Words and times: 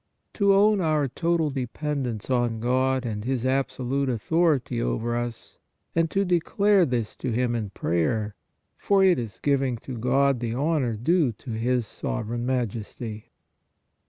To 0.33 0.55
own 0.55 0.81
our 0.81 1.07
total 1.07 1.51
dependence 1.51 2.31
on 2.31 2.59
God 2.59 3.05
and 3.05 3.23
His 3.23 3.45
absolute 3.45 4.09
authority 4.09 4.81
over 4.81 5.15
us, 5.15 5.59
and 5.93 6.09
to 6.09 6.25
declare 6.25 6.87
this 6.87 7.15
to 7.17 7.29
Him 7.31 7.53
is 7.55 7.69
prayer, 7.75 8.33
for 8.79 9.03
it 9.03 9.19
is 9.19 9.39
giving 9.43 9.77
to 9.85 9.95
God 9.95 10.39
the 10.39 10.55
honor 10.55 10.93
due 10.95 11.33
to 11.33 11.51
His 11.51 11.85
"Sovereign 11.85 12.47
Majesty. 12.47 13.29